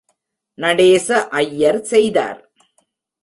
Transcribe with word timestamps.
நடேச 0.57 1.07
ஐயர் 1.31 1.79
செய்தார். 1.83 2.39